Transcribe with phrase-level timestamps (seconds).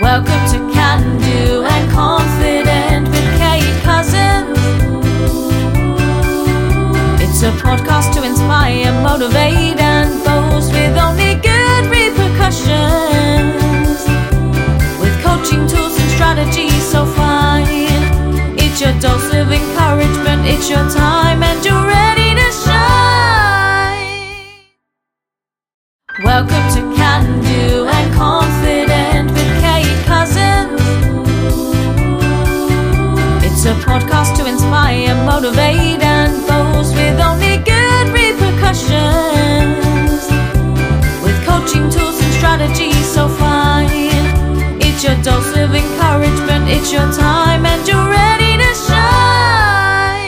[0.00, 4.58] Welcome to Can Do and Confident with Kate Cousins.
[7.22, 14.02] It's a podcast to inspire, motivate, and boast with only good repercussions.
[14.98, 17.86] With coaching tools and strategies so fine.
[18.58, 22.74] It's your dose of encouragement, it's your time, and you're ready to shine.
[26.24, 26.53] Welcome
[33.94, 40.26] podcast to inspire, motivate, and boast with only good repercussions.
[41.22, 44.10] With coaching tools and strategies so fine.
[44.82, 50.18] It's your dose of encouragement, it's your time, and you're ready to shine.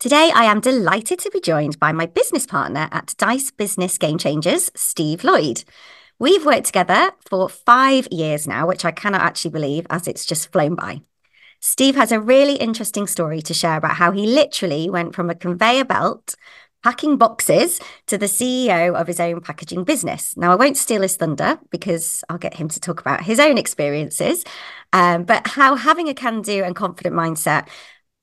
[0.00, 4.18] Today, I am delighted to be joined by my business partner at Dice Business Game
[4.18, 5.62] Changers, Steve Lloyd.
[6.18, 10.50] We've worked together for five years now, which I cannot actually believe as it's just
[10.50, 11.02] flown by.
[11.66, 15.34] Steve has a really interesting story to share about how he literally went from a
[15.34, 16.34] conveyor belt
[16.82, 20.36] packing boxes to the CEO of his own packaging business.
[20.36, 23.56] Now, I won't steal his thunder because I'll get him to talk about his own
[23.56, 24.44] experiences,
[24.92, 27.66] um, but how having a can do and confident mindset.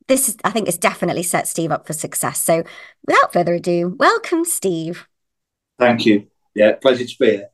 [0.07, 2.39] This, is, I think, has definitely set Steve up for success.
[2.39, 2.63] So,
[3.07, 5.07] without further ado, welcome, Steve.
[5.79, 6.27] Thank you.
[6.53, 7.49] Yeah, pleasure to be here.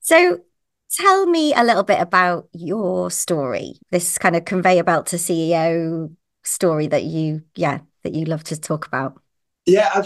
[0.00, 0.44] So,
[0.90, 6.14] tell me a little bit about your story, this kind of conveyor belt to CEO
[6.44, 9.20] story that you, yeah, that you love to talk about.
[9.66, 10.02] Yeah, I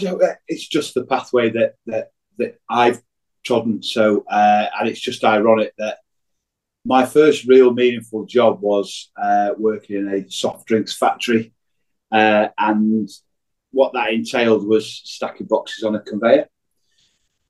[0.48, 3.00] it's just the pathway that that that I've
[3.44, 3.83] trodden.
[3.83, 5.98] So, uh, and it's just ironic that
[6.84, 11.52] my first real meaningful job was uh, working in a soft drinks factory,
[12.11, 13.08] uh, and
[13.70, 16.48] what that entailed was stacking boxes on a conveyor.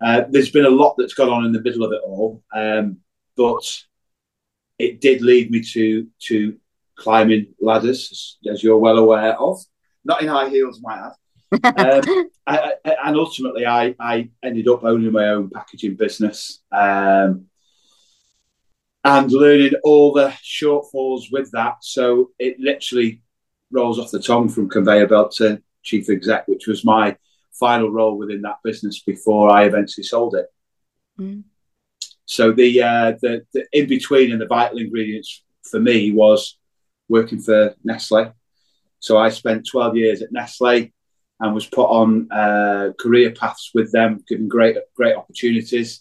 [0.01, 2.99] Uh, there's been a lot that's gone on in the middle of it all, um,
[3.37, 3.83] but
[4.79, 6.57] it did lead me to to
[6.97, 9.61] climbing ladders, as, you're well aware of.
[10.05, 11.15] Not in high heels, might add.
[11.65, 17.47] um, I, I, and ultimately, I, I ended up owning my own packaging business um,
[19.05, 21.77] and learning all the shortfalls with that.
[21.83, 23.23] So it literally
[23.71, 27.17] rolls off the tongue from conveyor belt to chief exec, which was my
[27.53, 30.47] final role within that business before I eventually sold it.
[31.19, 31.45] Mm.
[32.33, 36.59] So the, uh, the the in between and the vital ingredients for me was
[37.11, 38.33] working for Nestle.
[39.01, 40.93] So I spent 12 years at Nestle
[41.41, 46.01] and was put on uh, career paths with them, given great great opportunities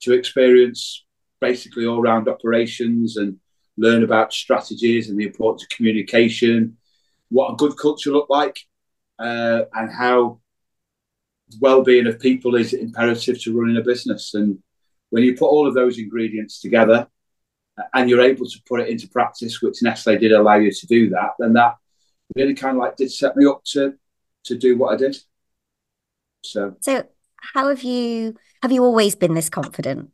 [0.00, 1.04] to experience
[1.42, 3.38] basically all round operations and
[3.76, 6.78] learn about strategies and the importance of communication,
[7.28, 8.58] what a good culture looked like,
[9.18, 10.40] uh, and how
[11.60, 14.32] well-being of people is imperative to running a business.
[14.32, 14.58] And
[15.10, 17.06] when you put all of those ingredients together,
[17.78, 20.86] uh, and you're able to put it into practice, which Nestle did allow you to
[20.86, 21.76] do that, then that
[22.34, 23.94] really kind of like did set me up to
[24.44, 25.16] to do what I did.
[26.44, 27.04] So, so
[27.40, 30.10] how have you have you always been this confident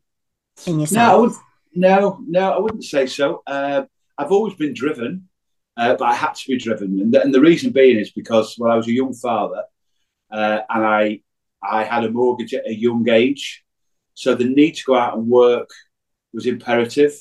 [0.67, 1.37] in yourself?
[1.75, 3.43] No, no, no, I wouldn't say so.
[3.47, 3.85] Uh,
[4.19, 5.29] I've always been driven,
[5.77, 8.55] uh, but I had to be driven, and the, and the reason being is because
[8.59, 9.65] when I was a young father,
[10.31, 11.21] uh, and I
[11.63, 13.65] I had a mortgage at a young age,
[14.15, 15.71] so the need to go out and work
[16.33, 17.15] was imperative.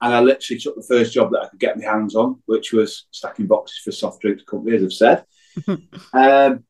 [0.00, 2.72] And I literally took the first job that I could get my hands on, which
[2.72, 5.24] was stacking boxes for soft drinks company, as I've said.
[5.68, 6.64] um,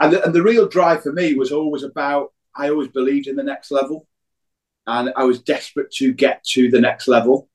[0.00, 3.36] and, the, and the real drive for me was always about I always believed in
[3.36, 4.06] the next level,
[4.86, 7.48] and I was desperate to get to the next level,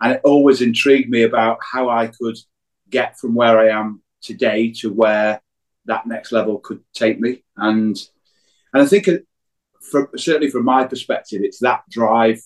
[0.00, 2.36] and it always intrigued me about how I could
[2.88, 5.40] get from where I am today to where
[5.86, 7.96] that next level could take me, and
[8.72, 9.08] and I think
[9.80, 12.40] from, certainly from my perspective, it's that drive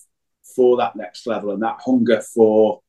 [0.55, 2.81] for that next level and that hunger for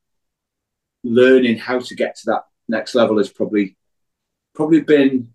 [1.03, 3.77] learning how to get to that next level has probably
[4.53, 5.33] probably been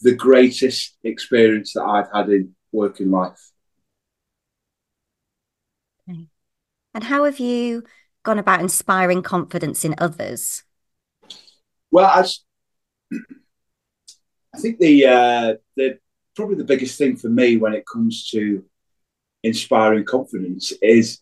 [0.00, 3.52] the greatest experience that I've had in working life.
[6.08, 6.28] Okay.
[6.94, 7.84] And how have you
[8.22, 10.64] gone about inspiring confidence in others?
[11.90, 12.40] Well, as
[14.54, 15.98] I think the uh, the
[16.34, 18.64] probably the biggest thing for me when it comes to
[19.42, 21.20] inspiring confidence is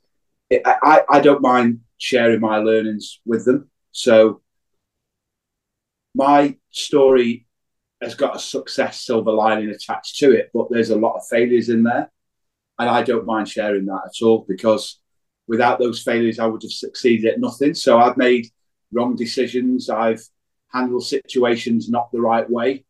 [0.52, 3.70] I, I don't mind sharing my learnings with them.
[3.92, 4.42] So
[6.14, 7.46] my story
[8.02, 11.68] has got a success silver lining attached to it, but there's a lot of failures
[11.68, 12.10] in there.
[12.78, 14.98] And I don't mind sharing that at all because
[15.46, 17.74] without those failures, I would have succeeded at nothing.
[17.74, 18.46] So I've made
[18.90, 19.90] wrong decisions.
[19.90, 20.22] I've
[20.72, 22.84] handled situations not the right way.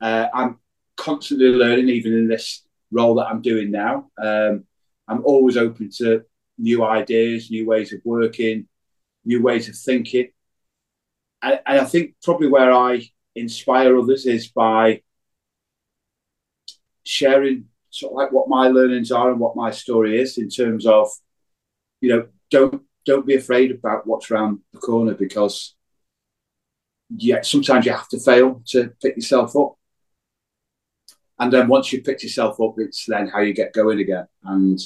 [0.00, 0.58] Uh, I'm
[0.98, 4.10] constantly learning, even in this role that I'm doing now.
[4.22, 4.64] Um,
[5.06, 6.24] I'm always open to
[6.58, 8.68] new ideas, new ways of working,
[9.24, 10.28] new ways of thinking.
[11.40, 15.02] And, and I think probably where I inspire others is by
[17.04, 20.84] sharing sort of like what my learnings are and what my story is in terms
[20.84, 21.08] of,
[22.00, 25.74] you know, don't don't be afraid about what's around the corner because
[27.16, 29.77] yeah, sometimes you have to fail to pick yourself up.
[31.40, 34.26] And then once you've picked yourself up, it's then how you get going again.
[34.44, 34.78] And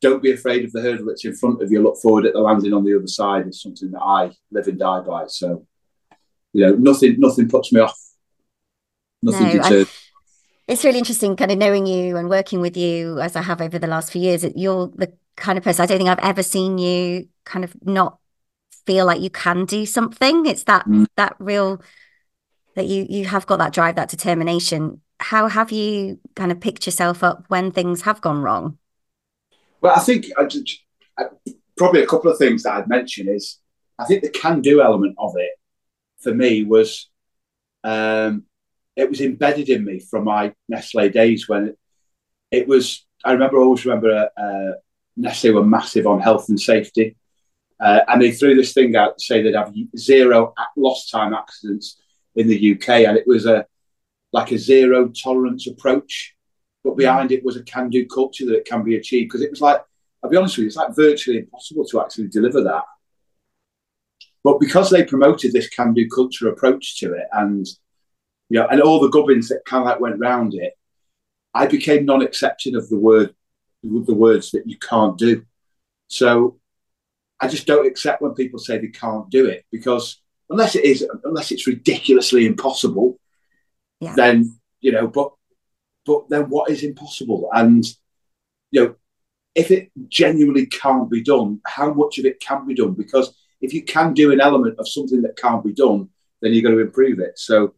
[0.00, 1.82] don't be afraid of the hurdle that's in front of you.
[1.82, 4.78] Look forward at the landing on the other side is something that I live and
[4.78, 5.26] die by.
[5.28, 5.66] So,
[6.52, 7.98] you know, nothing nothing puts me off.
[9.22, 9.88] Nothing no, deters.
[10.68, 13.78] It's really interesting kind of knowing you and working with you as I have over
[13.78, 14.44] the last few years.
[14.54, 18.18] You're the kind of person I don't think I've ever seen you kind of not
[18.86, 20.46] feel like you can do something.
[20.46, 21.06] It's that mm.
[21.16, 21.80] that real
[22.74, 25.00] that you you have got that drive, that determination.
[25.20, 28.78] How have you kind of picked yourself up when things have gone wrong?
[29.80, 30.48] Well, I think I,
[31.18, 31.24] I,
[31.76, 33.58] probably a couple of things that I'd mention is
[33.98, 35.50] I think the can-do element of it
[36.20, 37.08] for me was
[37.84, 38.44] um,
[38.96, 41.78] it was embedded in me from my Nestle days when it,
[42.50, 43.04] it was.
[43.24, 44.72] I remember always remember uh, uh,
[45.16, 47.16] Nestle were massive on health and safety,
[47.80, 52.00] uh, and they threw this thing out to say they'd have zero lost time accidents
[52.34, 53.66] in the UK, and it was a
[54.32, 56.34] like a zero tolerance approach.
[56.84, 59.28] But behind it was a can do culture that it can be achieved.
[59.28, 59.82] Because it was like,
[60.22, 62.84] I'll be honest with you, it's like virtually impossible to actually deliver that.
[64.44, 67.66] But because they promoted this can do culture approach to it, and
[68.48, 70.72] you know, and all the gubbins that kind of like went round it,
[71.52, 73.34] I became non-accepting of the word,
[73.82, 75.44] the words that you can't do.
[76.08, 76.58] So
[77.40, 80.20] I just don't accept when people say they can't do it because
[80.50, 83.18] unless it is unless it's ridiculously impossible,
[84.00, 84.14] yeah.
[84.14, 85.06] then you know.
[85.06, 85.32] But
[86.04, 87.48] but then what is impossible?
[87.52, 87.84] And
[88.70, 88.94] you know,
[89.54, 92.94] if it genuinely can't be done, how much of it can be done?
[92.94, 96.08] Because if you can do an element of something that can't be done,
[96.40, 97.38] then you're going to improve it.
[97.38, 97.74] So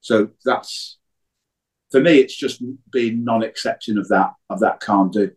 [0.00, 0.98] so that's
[1.90, 2.18] for me.
[2.18, 5.30] It's just being non-accepting of that of that can't do.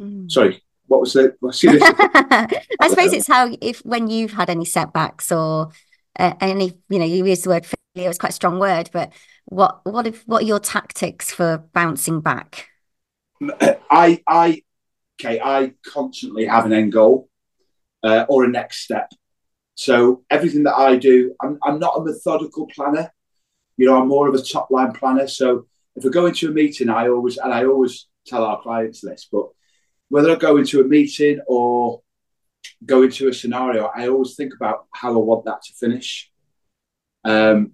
[0.00, 0.30] Mm.
[0.30, 1.36] Sorry, what was the?
[2.80, 5.70] I suppose it's how if when you've had any setbacks or
[6.18, 9.12] uh, any, you know, you use the word It's quite a strong word, but
[9.44, 12.68] what what if what are your tactics for bouncing back?
[13.90, 14.62] I I
[15.20, 15.40] okay.
[15.40, 17.28] I constantly have an end goal
[18.02, 19.12] uh, or a next step.
[19.76, 23.12] So everything that I do, I'm, I'm not a methodical planner.
[23.76, 25.26] You know, I'm more of a top line planner.
[25.26, 29.00] So if I go into a meeting, I always and I always tell our clients
[29.00, 29.46] this, but
[30.08, 32.02] whether I go into a meeting or
[32.84, 36.30] go into a scenario, I always think about how I want that to finish.
[37.24, 37.72] Um,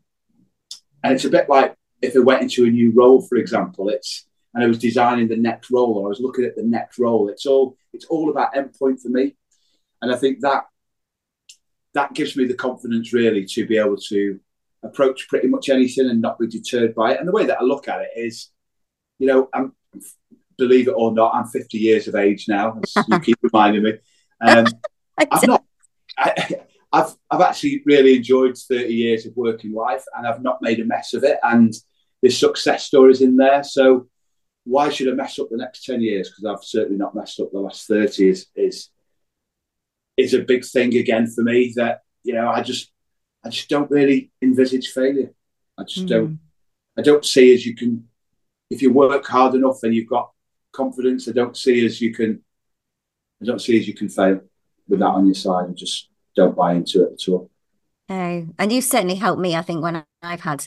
[1.02, 4.26] and it's a bit like if I went into a new role, for example, it's
[4.54, 7.28] and I was designing the next role or I was looking at the next role.
[7.28, 9.36] It's all it's all about endpoint for me.
[10.02, 10.64] And I think that
[11.94, 14.40] that gives me the confidence really to be able to
[14.82, 17.18] approach pretty much anything and not be deterred by it.
[17.18, 18.48] And the way that I look at it is,
[19.18, 19.74] you know, I'm
[20.56, 22.78] believe it or not, I'm 50 years of age now.
[22.82, 23.92] As you keep reminding me.
[24.40, 24.66] Um,
[25.18, 25.64] I'm not.
[26.16, 26.60] I,
[26.92, 30.84] have I've actually really enjoyed 30 years of working life, and I've not made a
[30.84, 31.38] mess of it.
[31.42, 31.72] And
[32.20, 33.62] there's success stories in there.
[33.62, 34.08] So
[34.64, 36.28] why should I mess up the next 10 years?
[36.28, 38.28] Because I've certainly not messed up the last 30.
[38.28, 38.88] Is is
[40.16, 41.72] is a big thing again for me.
[41.76, 42.92] That you know, I just
[43.44, 45.32] I just don't really envisage failure.
[45.78, 46.08] I just mm.
[46.08, 46.40] don't.
[46.98, 48.08] I don't see as you can
[48.68, 50.30] if you work hard enough and you've got
[50.72, 51.28] confidence.
[51.28, 52.42] I don't see as you can.
[53.40, 54.40] I don't see as you can fail
[54.88, 57.50] with that on your side, and just don't buy into it at all.
[58.08, 59.54] No, and you've certainly helped me.
[59.54, 60.66] I think when I've had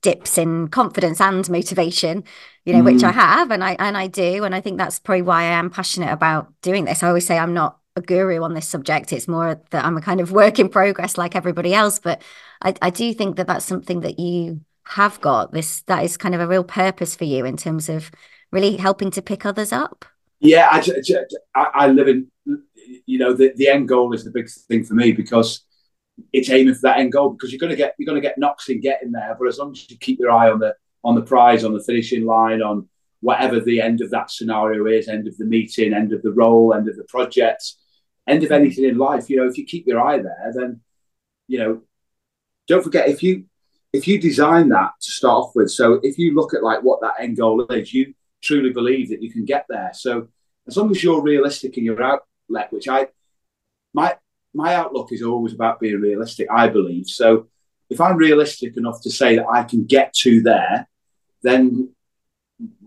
[0.00, 2.24] dips in confidence and motivation,
[2.64, 2.92] you know, mm.
[2.92, 5.58] which I have, and I and I do, and I think that's probably why I
[5.58, 7.02] am passionate about doing this.
[7.02, 9.12] I always say I'm not a guru on this subject.
[9.12, 11.98] It's more that I'm a kind of work in progress, like everybody else.
[11.98, 12.22] But
[12.62, 15.52] I, I do think that that's something that you have got.
[15.52, 18.10] This that is kind of a real purpose for you in terms of
[18.52, 20.04] really helping to pick others up?
[20.38, 20.84] Yeah, I,
[21.54, 22.30] I, I live in,
[23.06, 25.64] you know, the, the end goal is the big thing for me because
[26.32, 28.38] it's aiming for that end goal because you're going to get you're going to get
[28.38, 31.14] knocks in getting there, but as long as you keep your eye on the on
[31.14, 32.88] the prize, on the finishing line, on
[33.20, 36.74] whatever the end of that scenario is, end of the meeting, end of the role,
[36.74, 37.74] end of the project,
[38.26, 40.80] end of anything in life, you know, if you keep your eye there, then
[41.48, 41.82] you know,
[42.66, 43.44] don't forget if you
[43.92, 45.70] if you design that to start off with.
[45.70, 49.22] So if you look at like what that end goal is, you truly believe that
[49.22, 49.90] you can get there.
[49.94, 50.28] So
[50.66, 52.22] as long as you're realistic in your outlet,
[52.70, 53.08] which I
[53.94, 54.16] my
[54.54, 57.06] my outlook is always about being realistic, I believe.
[57.06, 57.48] So
[57.90, 60.88] if I'm realistic enough to say that I can get to there,
[61.42, 61.90] then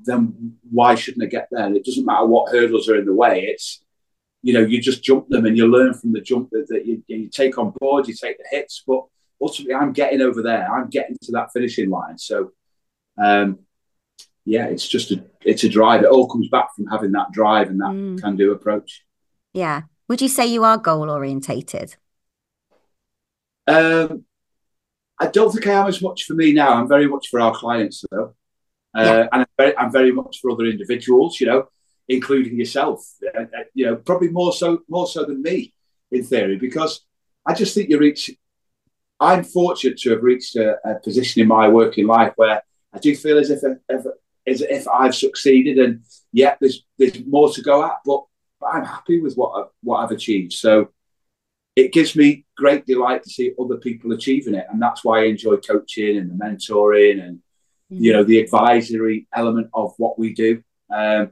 [0.06, 1.66] then why shouldn't I get there?
[1.66, 3.46] And it doesn't matter what hurdles are in the way.
[3.46, 3.82] It's
[4.44, 7.04] you know, you just jump them and you learn from the jump that, that you,
[7.08, 8.84] you take on board, you take the hits.
[8.86, 9.04] But
[9.42, 10.72] ultimately, I'm getting over there.
[10.72, 12.20] I'm getting to that finishing line.
[12.20, 12.52] So,
[13.18, 13.58] um,
[14.46, 16.04] yeah, it's just a it's a drive.
[16.04, 18.22] It all comes back from having that drive and that Mm.
[18.22, 19.04] can do approach.
[19.56, 19.84] Yeah.
[20.10, 21.96] Would you say you are goal orientated?
[23.66, 24.26] Um,
[25.18, 26.74] I don't think I am as much for me now.
[26.74, 28.36] I'm very much for our clients though,
[28.98, 29.28] uh, Yeah.
[29.32, 31.40] and I'm very, I'm very much for other individuals.
[31.40, 31.70] You know,
[32.10, 33.08] including yourself.
[33.26, 35.74] Uh, uh, you know, probably more so more so than me
[36.12, 37.06] in theory, because
[37.46, 38.30] I just think you reach.
[39.22, 42.62] I'm fortunate to have reached a, a position in my working life where
[42.94, 44.06] I do feel as if, if
[44.46, 46.02] as if I've succeeded, and
[46.34, 48.26] yeah, there's there's more to go at, but
[48.72, 50.54] I'm happy with what I've, what I've achieved.
[50.54, 50.90] So
[51.76, 55.26] it gives me great delight to see other people achieving it, and that's why I
[55.26, 57.40] enjoy coaching and the mentoring and
[57.90, 60.64] you know the advisory element of what we do.
[60.94, 61.32] Um,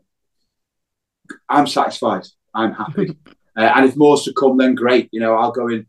[1.50, 2.28] I'm satisfied.
[2.54, 3.18] I'm happy,
[3.58, 5.10] uh, and if more's to come, then great.
[5.12, 5.86] You know, I'll go in.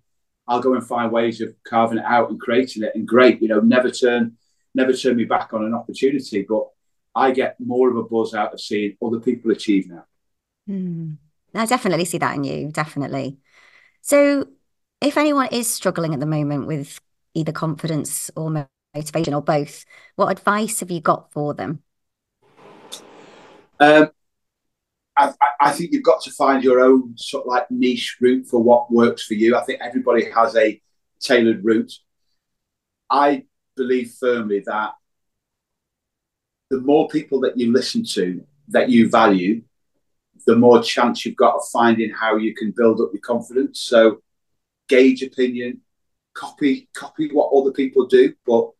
[0.46, 3.42] I'll go and find ways of carving it out and creating it, and great.
[3.42, 4.36] You know, never turn,
[4.74, 6.46] never turn me back on an opportunity.
[6.48, 6.68] But
[7.14, 10.04] I get more of a buzz out of seeing other people achieve now.
[10.68, 11.16] Mm.
[11.54, 13.38] I definitely see that in you, definitely.
[14.02, 14.48] So,
[15.00, 17.00] if anyone is struggling at the moment with
[17.34, 19.84] either confidence or motivation or both,
[20.16, 21.82] what advice have you got for them?
[23.80, 24.10] Um,
[25.16, 28.62] I, I think you've got to find your own sort of like niche route for
[28.62, 29.56] what works for you.
[29.56, 30.80] I think everybody has a
[31.20, 31.92] tailored route.
[33.10, 33.44] I
[33.76, 34.92] believe firmly that
[36.70, 39.62] the more people that you listen to that you value,
[40.46, 43.80] the more chance you've got of finding how you can build up your confidence.
[43.80, 44.22] So
[44.88, 45.80] gauge opinion,
[46.34, 48.70] copy copy what other people do, but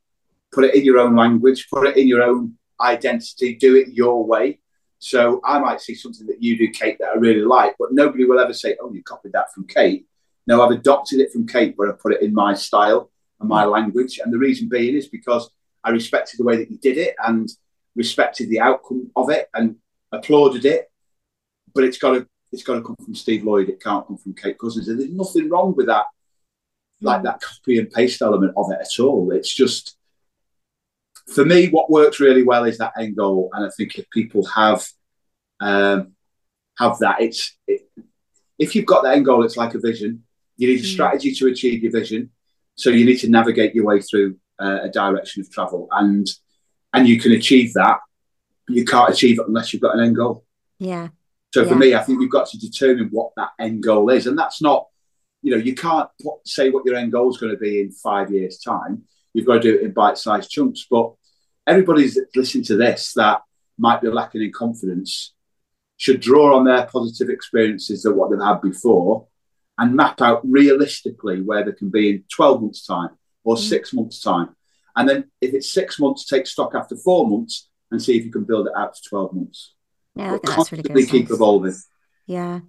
[0.52, 4.25] put it in your own language, put it in your own identity, do it your
[4.25, 4.61] way.
[4.99, 8.25] So I might see something that you do, Kate, that I really like, but nobody
[8.25, 10.06] will ever say, "Oh, you copied that from Kate."
[10.47, 13.64] No, I've adopted it from Kate, but I put it in my style and my
[13.64, 14.18] language.
[14.18, 15.50] And the reason being is because
[15.83, 17.49] I respected the way that you did it and
[17.94, 19.76] respected the outcome of it and
[20.12, 20.90] applauded it.
[21.75, 23.69] But it's got to it's got to come from Steve Lloyd.
[23.69, 24.88] It can't come from Kate Cousins.
[24.88, 26.04] And there's nothing wrong with that,
[27.00, 29.33] like that copy and paste element of it at all.
[29.33, 29.97] It's just
[31.33, 33.50] for me, what works really well is that end goal.
[33.52, 34.87] And I think if people have
[35.61, 36.12] um,
[36.78, 37.83] have that, it's it,
[38.59, 40.23] if you've got that end goal, it's like a vision.
[40.57, 40.93] You need a Mm.
[40.93, 42.31] strategy to achieve your vision.
[42.76, 46.28] So you need to navigate your way through uh, a direction of travel, and
[46.93, 47.99] and you can achieve that.
[48.66, 50.45] But you can't achieve it unless you've got an end goal.
[50.78, 51.09] Yeah.
[51.54, 54.37] So for me, I think you've got to determine what that end goal is, and
[54.37, 54.88] that's not,
[55.40, 57.92] you know, you can't put, say what your end goal is going to be in
[57.92, 59.04] five years' time.
[59.32, 60.84] You've got to do it in bite-sized chunks.
[60.90, 61.12] But
[61.64, 63.42] everybody's listening to this that
[63.78, 65.32] might be lacking in confidence
[65.96, 69.28] should draw on their positive experiences that what they've had before,
[69.78, 73.11] and map out realistically where they can be in twelve months' time
[73.44, 73.68] or Mm.
[73.68, 74.56] six months' time,
[74.96, 78.32] and then if it's six months, take stock after four months and see if you
[78.32, 79.75] can build it out to twelve months
[80.14, 81.37] Yeah, I think that's really good keep advice.
[81.37, 81.75] evolving.
[82.26, 82.61] Yeah.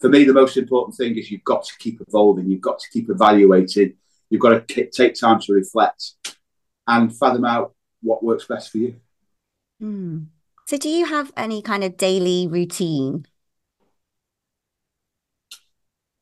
[0.00, 2.50] For me, the most important thing is you've got to keep evolving.
[2.50, 3.94] You've got to keep evaluating.
[4.30, 6.12] You've got to take time to reflect
[6.86, 8.96] and fathom out what works best for you.
[9.82, 10.26] Mm.
[10.66, 13.26] So, do you have any kind of daily routine?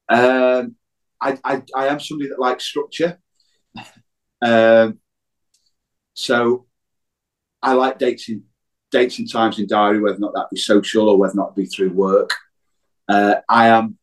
[0.09, 0.77] Um,
[1.21, 3.19] I, I, I am somebody that likes structure.
[4.43, 4.99] um,
[6.13, 6.67] so
[7.63, 8.45] I like dates in
[8.95, 11.57] dates and times in diary, whether or not that be social or whether or not
[11.57, 12.31] be through work.
[13.09, 13.99] Uh, I am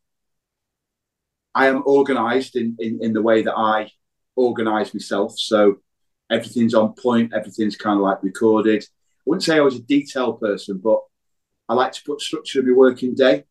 [1.54, 3.90] I am organised in, in in the way that I
[4.36, 5.32] organise myself.
[5.38, 5.76] So
[6.30, 7.32] everything's on point.
[7.34, 8.82] Everything's kind of like recorded.
[8.84, 11.00] I wouldn't say I was a detail person, but
[11.68, 13.44] I like to put structure in my working day.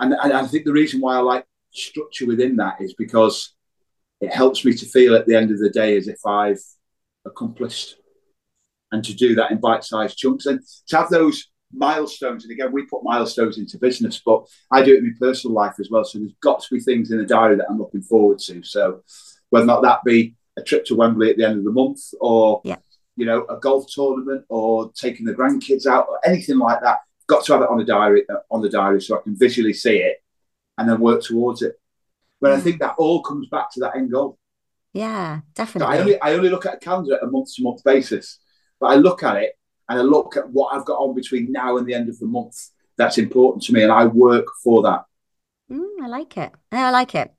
[0.00, 3.54] And, and I think the reason why I like structure within that is because
[4.20, 6.62] it helps me to feel at the end of the day as if I've
[7.24, 7.96] accomplished
[8.92, 10.46] and to do that in bite-sized chunks.
[10.46, 14.94] And to have those milestones and again we put milestones into business but i do
[14.94, 16.02] it in my personal life as well.
[16.02, 18.62] So there's got to be things in the diary that i'm looking forward to.
[18.62, 19.02] So
[19.50, 22.62] whether not that be a trip to wembley at the end of the month or
[22.64, 22.76] Yeah.
[23.16, 27.44] you know a golf tournament or taking the grandkids out or anything like that got
[27.44, 29.98] to have it on the diary uh, on the diary so i can visually see
[29.98, 30.16] it
[30.78, 31.74] and then work towards it.
[32.40, 34.38] But i think that all comes back to that end goal.
[34.94, 35.98] Yeah, so I definitely.
[35.98, 38.38] only I only look at a calendar at a month to month basis,
[38.80, 39.52] but I look at it
[39.88, 42.26] and I look at what I've got on between now and the end of the
[42.26, 42.56] month.
[42.96, 45.04] That's important to me, and I work for that.
[45.70, 46.52] Mm, I like it.
[46.72, 47.32] I like it.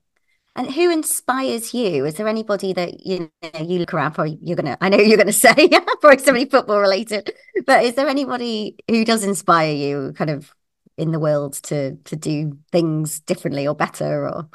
[0.56, 2.04] And who inspires you?
[2.04, 4.14] Is there anybody that you know you look around?
[4.14, 4.26] for?
[4.26, 4.78] you're gonna.
[4.80, 5.68] I know you're gonna say
[6.00, 7.32] probably somebody football related,
[7.66, 10.12] but is there anybody who does inspire you?
[10.16, 10.52] Kind of
[11.00, 14.48] in the world to to do things differently or better or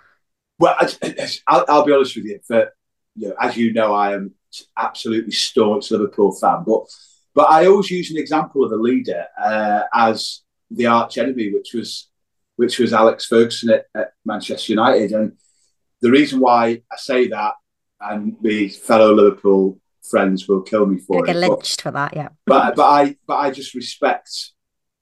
[0.60, 0.78] well
[1.48, 2.72] I'll, I'll be honest with you for
[3.16, 4.32] you know as you know i am
[4.78, 6.84] absolutely staunch liverpool fan but
[7.34, 11.74] but i always use an example of a leader uh, as the arch enemy which
[11.74, 12.10] was
[12.56, 15.12] which was alex ferguson at, at manchester united.
[15.12, 15.34] And
[16.02, 17.54] the reason why i say that
[18.00, 22.16] and my fellow liverpool friends will kill me for it get but- lynched for that
[22.16, 22.30] yeah.
[22.46, 24.52] but but I but I just respect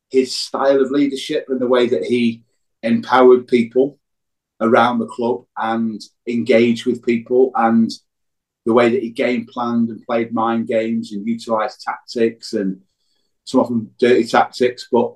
[0.10, 2.44] his style of leadership and the way that he
[2.84, 4.00] empowered people
[4.62, 7.92] around the club and engaged with people and
[8.65, 12.82] the way that he game planned and played mind games and utilized tactics and
[13.46, 15.15] some of them dirty tactics, but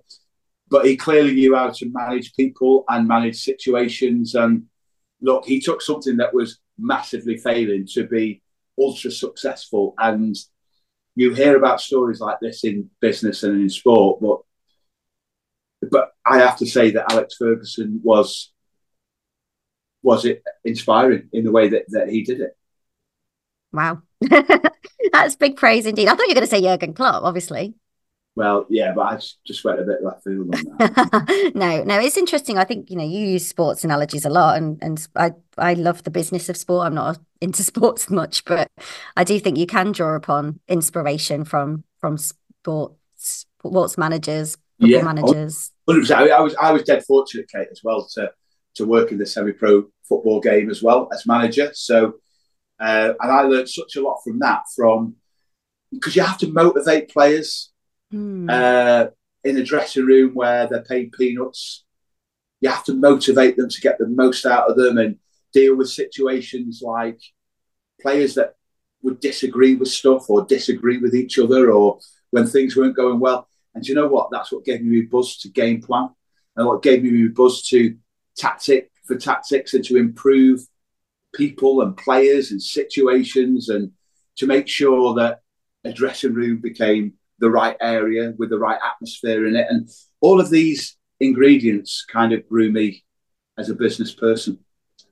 [0.69, 4.35] but he clearly knew how to manage people and manage situations.
[4.35, 4.65] And
[5.21, 8.41] look, he took something that was massively failing to be
[8.77, 9.93] ultra successful.
[9.97, 10.35] And
[11.15, 14.39] you hear about stories like this in business and in sport, but
[15.89, 18.51] but I have to say that Alex Ferguson was
[20.03, 22.56] was it inspiring in the way that, that he did it.
[23.77, 24.01] Wow
[25.13, 27.75] that's big praise indeed i thought you were going to say jurgen klopp obviously
[28.36, 31.51] Well, yeah, but I just, just went a bit left field on that.
[31.55, 32.60] no, no, it's interesting.
[32.60, 36.03] I think, you know, you use sports analogies a lot and and I I love
[36.03, 36.86] the business of sport.
[36.86, 38.69] I'm not into sports much, but
[39.15, 45.00] I do think you can draw upon inspiration from from sports sports managers, football Yeah.
[45.01, 45.72] Oh, managers.
[45.89, 46.12] 100%.
[46.15, 48.31] I, I was I was dead fortunate, Kate, as well to
[48.75, 51.72] to work in the semi-pro football game as well as manager.
[51.74, 52.19] So,
[52.79, 54.63] uh, and I learned such a lot from that.
[54.75, 55.15] From
[55.91, 57.72] because you have to motivate players
[58.12, 58.50] Hmm.
[58.50, 59.07] uh,
[59.43, 61.84] in a dressing room where they're paid peanuts.
[62.62, 65.17] You have to motivate them to get the most out of them and
[65.53, 67.19] deal with situations like
[68.01, 68.55] players that
[69.01, 72.00] would disagree with stuff or disagree with each other or
[72.31, 73.48] when things weren't going well.
[73.75, 74.29] And you know what?
[74.31, 76.10] That's what gave me a buzz to game plan
[76.55, 77.96] and what gave me a buzz to
[78.38, 80.62] tactic for tactics and to improve
[81.38, 83.91] people and players and situations and
[84.38, 85.41] to make sure that
[85.86, 89.67] a dressing room became the right area with the right atmosphere in it.
[89.69, 93.04] And all of these ingredients kind of grew me
[93.58, 94.60] as a business person.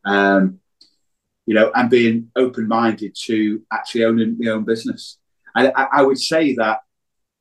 [0.04, 0.60] Um,
[1.46, 5.20] you know, and being open minded to actually owning my own business.
[5.56, 6.80] And I, I would say that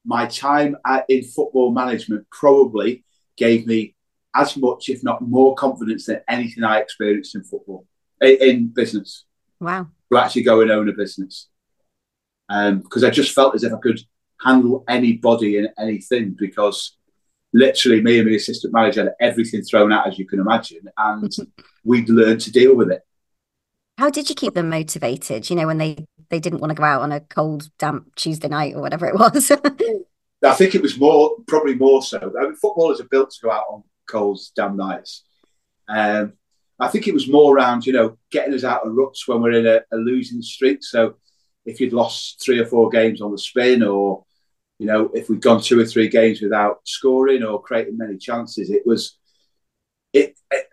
[0.05, 3.05] my time at, in football management probably
[3.37, 3.95] gave me
[4.35, 7.87] as much, if not more, confidence than anything I experienced in football,
[8.25, 9.25] in, in business,
[9.61, 9.89] Wow.
[10.13, 11.49] to actually go and own a business.
[12.49, 14.01] Because I just felt as if I could
[14.43, 16.97] handle anybody and anything because
[17.53, 21.33] literally me and my assistant manager had everything thrown out as you can imagine and
[21.85, 23.03] we'd learned to deal with it
[23.97, 25.49] How did you keep them motivated?
[25.49, 28.49] You know, when they they didn't want to go out on a cold, damp Tuesday
[28.49, 29.51] night or whatever it was.
[30.45, 33.51] i think it was more probably more so I mean, footballers are built to go
[33.51, 35.23] out on cold damn nights
[35.89, 36.35] um,
[36.81, 39.53] i think it was more around you know getting us out of ruts when we're
[39.53, 40.83] in a, a losing streak.
[40.83, 41.17] So
[41.65, 44.25] if you'd lost three or four games on the spin or
[44.79, 48.71] you know if we'd gone two or three games without scoring or creating many chances
[48.71, 49.19] it was
[50.13, 50.67] it, it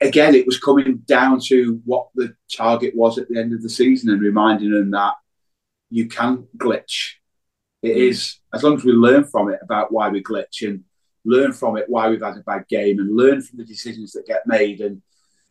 [0.00, 3.68] again it was coming down to what the target was at the end of the
[3.68, 5.14] season and reminding them that
[5.90, 7.14] you can glitch.
[7.82, 8.08] It mm.
[8.10, 10.84] is as long as we learn from it about why we glitch and
[11.24, 14.26] learn from it why we've had a bad game and learn from the decisions that
[14.26, 15.02] get made and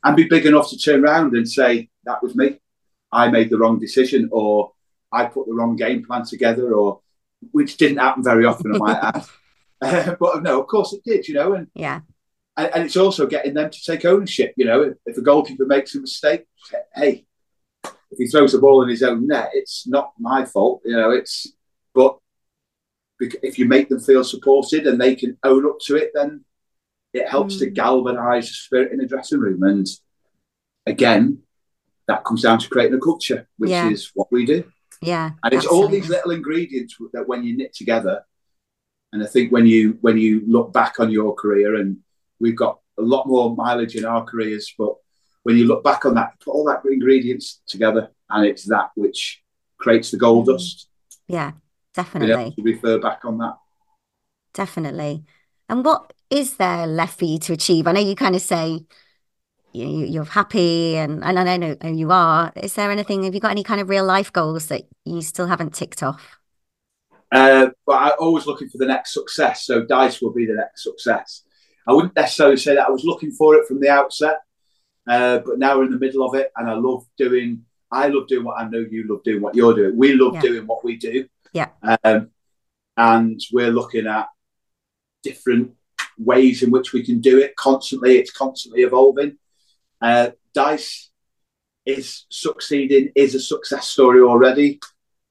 [0.04, 2.60] and be big enough to turn around and say that was me.
[3.12, 4.72] I made the wrong decision or
[5.12, 7.02] I put the wrong game plan together or
[7.52, 9.26] which didn't happen very often I might add.
[9.82, 12.02] Uh, but no of course it did you know and, yeah.
[12.58, 14.82] and and it's also getting them to take ownership you know.
[14.82, 16.46] If, if a goalkeeper makes a mistake
[16.96, 17.26] hey
[17.84, 21.12] if he throws the ball in his own net it's not my fault you know
[21.12, 21.54] it's
[21.94, 22.18] but
[23.20, 26.44] if you make them feel supported and they can own up to it then
[27.14, 27.74] it helps to Mm.
[27.74, 29.88] galvanize the spirit in the dressing room and
[30.86, 31.40] again
[32.08, 33.90] that comes down to creating a culture which Yeah.
[33.90, 34.64] is what we do
[35.02, 35.32] Yeah.
[35.44, 38.24] and it's all these little ingredients that when you knit together
[39.12, 41.98] and i think when you when you look back on your career and
[42.40, 44.94] we've got a lot more mileage in our careers but
[45.44, 49.42] when you look back on that put all that ingredients together and it's that which
[49.78, 50.52] creates the gold Mm.
[50.54, 50.88] dust
[51.28, 51.52] Yeah,
[51.94, 52.34] definitely.
[52.46, 53.56] able to refer back on that
[54.54, 55.24] Definitely.
[55.70, 57.88] And what is there left for you to achieve?
[57.88, 58.86] I know you kind of say
[59.74, 62.52] you, you- you're happy and, and I know you are.
[62.56, 65.48] Is there anything, have you got any kind of real life goals that you still
[65.48, 66.38] haven't ticked off?
[67.32, 69.64] Uh, but I'm always looking for the next success.
[69.66, 71.44] So Dice will be the next success.
[71.88, 74.40] I wouldn't necessarily say that I was looking for it from the outset,
[75.08, 77.66] uh, but now we're in the middle of it, and I love doing.
[77.92, 79.42] I love doing what I know you love doing.
[79.42, 80.42] What you're doing, we love Yeah.
[80.42, 81.28] doing what we do.
[81.54, 81.70] Yeah.
[82.04, 82.30] Um,
[82.96, 84.28] and we're looking at
[85.24, 85.72] different
[86.20, 88.18] ways in which we can do it constantly.
[88.18, 89.38] It's constantly evolving.
[90.02, 91.10] Uh, Dice
[91.86, 94.80] is succeeding, is a success story already.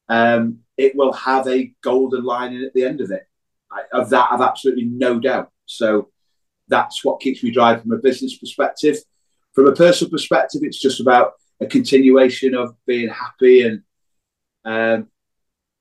[0.09, 3.27] Um, it will have a golden lining at the end of it.
[3.71, 5.51] I, of that, I've absolutely no doubt.
[5.67, 6.11] So
[6.69, 8.97] that's what keeps me driving from a business perspective.
[9.53, 13.83] From a personal perspective, it's just about a continuation of being happy and
[14.65, 15.09] um,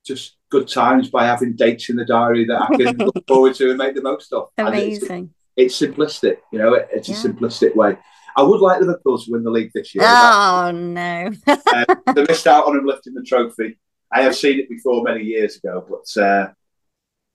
[0.05, 3.69] just good times by having dates in the diary that I can look forward to
[3.69, 4.49] and make the most of.
[4.57, 5.33] Amazing.
[5.55, 7.15] It's, it's, simplistic, you know, it, it's yeah.
[7.15, 7.97] a simplistic way.
[8.35, 10.03] I would like Liverpool to win the league this year.
[10.05, 11.31] Oh, no.
[11.47, 13.79] uh, they missed out on him lifting the trophy.
[14.11, 16.49] I have seen it before many years ago, but uh,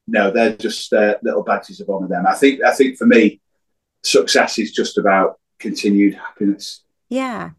[0.06, 2.08] no, they're just uh, little badges of honour.
[2.08, 2.62] Them, I think.
[2.62, 3.40] I think for me,
[4.02, 6.82] success is just about continued happiness.
[7.08, 7.50] Yeah,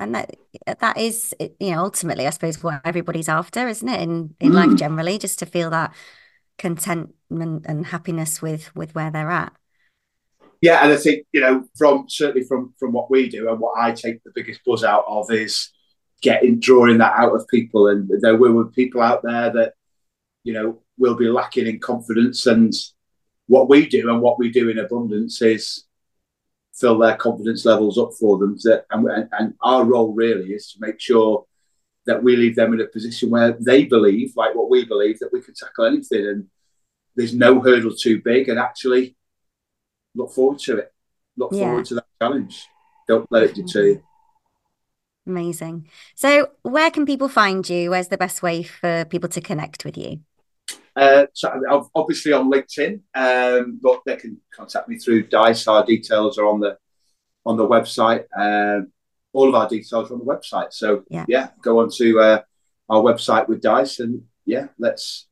[0.00, 0.34] and that
[0.80, 4.00] that is you know ultimately, I suppose, what everybody's after, isn't it?
[4.00, 4.54] In in mm.
[4.54, 5.94] life generally, just to feel that
[6.58, 9.52] contentment and happiness with with where they're at.
[10.62, 13.78] Yeah, and I think you know from certainly from from what we do and what
[13.78, 15.70] I take the biggest buzz out of is
[16.22, 19.74] getting drawing that out of people, and there will be people out there that
[20.44, 22.72] you know will be lacking in confidence, and
[23.46, 25.84] what we do and what we do in abundance is
[26.80, 28.56] fill their confidence levels up for them.
[28.64, 31.46] That, and, and our role really is to make sure
[32.06, 35.32] that we leave them in a position where they believe, like what we believe, that
[35.32, 36.46] we can tackle anything, and
[37.14, 39.16] there's no hurdle too big, and actually
[40.14, 40.92] look forward to it.
[41.36, 41.66] Look yeah.
[41.66, 42.66] forward to that challenge.
[43.06, 44.02] Don't let it deter you.
[45.26, 45.88] Amazing.
[46.14, 47.90] So, where can people find you?
[47.90, 50.20] Where's the best way for people to connect with you?
[50.96, 55.66] Uh, so obviously on LinkedIn, um, but they can contact me through Dice.
[55.66, 56.76] Our details are on the
[57.46, 58.24] on the website.
[58.36, 58.92] Um,
[59.32, 60.72] all of our details are on the website.
[60.72, 62.42] So yeah, yeah go on to uh,
[62.88, 65.26] our website with Dice, and yeah, let's.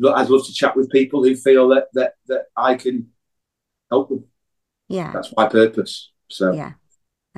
[0.00, 3.08] Look, I'd love to chat with people who feel that that that I can
[3.90, 4.24] help them.
[4.88, 6.12] Yeah, that's my purpose.
[6.28, 6.74] So yeah,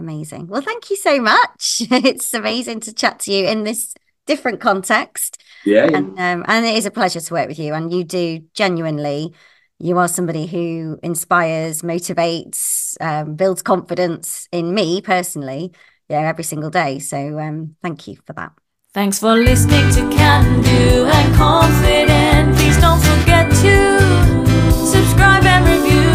[0.01, 0.47] Amazing.
[0.47, 1.83] Well, thank you so much.
[1.91, 3.95] it's amazing to chat to you in this
[4.31, 5.43] different context.
[5.65, 5.87] Yeah.
[5.97, 7.75] And, um, and it is a pleasure to work with you.
[7.75, 9.35] And you do genuinely,
[9.81, 15.73] you are somebody who inspires, motivates, um, builds confidence in me personally,
[16.09, 17.01] yeah, every single day.
[17.01, 18.53] So um, thank you for that.
[18.93, 22.57] Thanks for listening to Can Do and Confident.
[22.57, 23.75] Please don't forget to
[24.95, 26.11] subscribe and review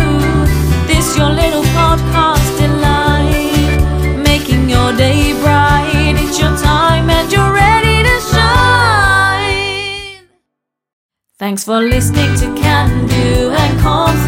[0.87, 6.15] this your little podcast delight, making your day bright.
[6.23, 6.84] It's your time
[11.37, 14.24] Thanks for listening to Can Do and Confident.